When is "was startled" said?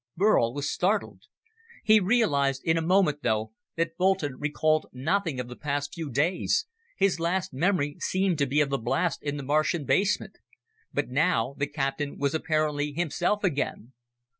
0.55-1.25